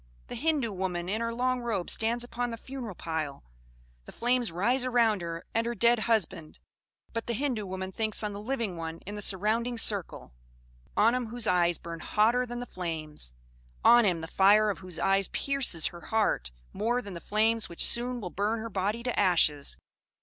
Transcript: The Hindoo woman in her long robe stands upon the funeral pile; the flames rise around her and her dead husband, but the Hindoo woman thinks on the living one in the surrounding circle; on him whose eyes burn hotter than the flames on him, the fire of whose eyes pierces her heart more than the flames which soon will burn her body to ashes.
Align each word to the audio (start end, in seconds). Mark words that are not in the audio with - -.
The 0.29 0.35
Hindoo 0.35 0.73
woman 0.73 1.07
in 1.07 1.21
her 1.21 1.31
long 1.31 1.61
robe 1.61 1.87
stands 1.91 2.23
upon 2.23 2.49
the 2.49 2.57
funeral 2.57 2.95
pile; 2.95 3.43
the 4.05 4.11
flames 4.11 4.51
rise 4.51 4.83
around 4.83 5.21
her 5.21 5.45
and 5.53 5.67
her 5.67 5.75
dead 5.75 5.99
husband, 5.99 6.57
but 7.13 7.27
the 7.27 7.35
Hindoo 7.35 7.67
woman 7.67 7.91
thinks 7.91 8.23
on 8.23 8.33
the 8.33 8.41
living 8.41 8.77
one 8.77 8.97
in 9.05 9.13
the 9.13 9.21
surrounding 9.21 9.77
circle; 9.77 10.33
on 10.97 11.13
him 11.13 11.27
whose 11.27 11.45
eyes 11.45 11.77
burn 11.77 11.99
hotter 11.99 12.47
than 12.47 12.59
the 12.59 12.65
flames 12.65 13.35
on 13.85 14.03
him, 14.03 14.21
the 14.21 14.27
fire 14.27 14.71
of 14.71 14.79
whose 14.79 14.97
eyes 14.97 15.27
pierces 15.27 15.85
her 15.89 16.01
heart 16.01 16.49
more 16.73 17.03
than 17.03 17.13
the 17.13 17.21
flames 17.21 17.69
which 17.69 17.85
soon 17.85 18.19
will 18.19 18.31
burn 18.31 18.57
her 18.57 18.69
body 18.71 19.03
to 19.03 19.19
ashes. 19.19 19.77